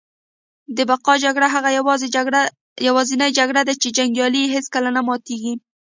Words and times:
د 0.77 0.79
بقا 0.89 1.13
جګړه 1.25 1.47
هغه 1.55 1.69
یوازینۍ 2.87 3.29
جګړه 3.39 3.61
ده 3.67 3.73
چي 3.81 3.89
جنګیالي 3.97 4.39
یې 4.43 4.53
هیڅکله 4.55 4.89
نه 4.97 5.01
ماتیږي 5.07 5.53